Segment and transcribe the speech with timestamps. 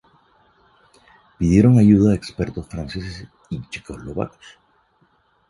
[1.37, 4.57] Pidieron ayuda a expertos franceses y checoslovacos.